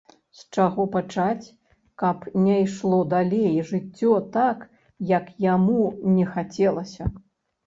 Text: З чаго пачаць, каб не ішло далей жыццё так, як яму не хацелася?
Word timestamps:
З 0.37 0.61
чаго 0.61 0.85
пачаць, 0.93 1.53
каб 2.03 2.23
не 2.45 2.55
ішло 2.63 3.01
далей 3.11 3.59
жыццё 3.73 4.15
так, 4.39 4.65
як 5.13 5.31
яму 5.53 5.79
не 6.17 6.25
хацелася? 6.33 7.03